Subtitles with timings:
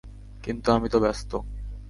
[0.43, 1.31] কিন্তু আমি তো ব্যস্ত!